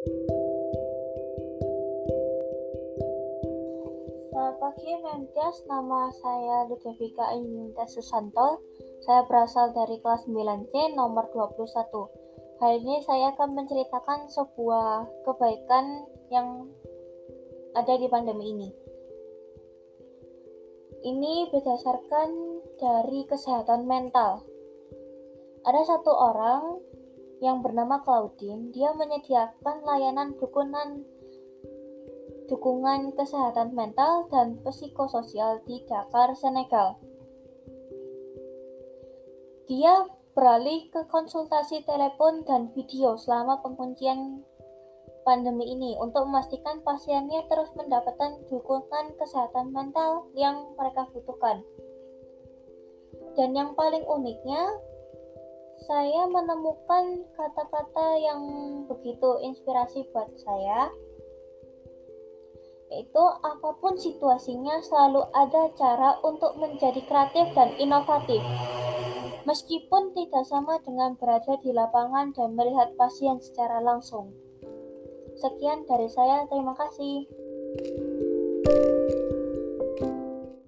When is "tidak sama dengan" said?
70.14-71.14